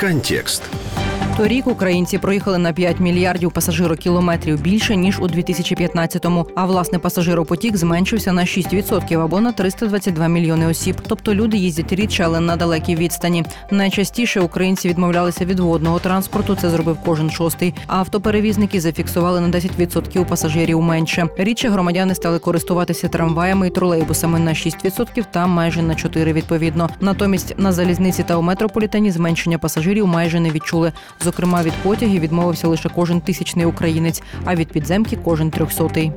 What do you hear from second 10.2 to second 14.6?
мільйони осіб. Тобто люди їздять рідше, але на далекій відстані. Найчастіше